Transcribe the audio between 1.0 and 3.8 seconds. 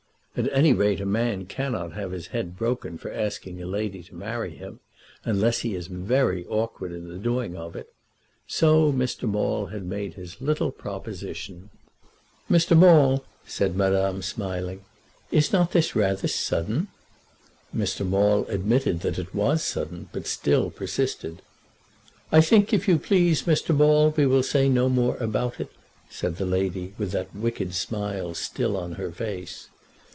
a man cannot have his head broken for asking a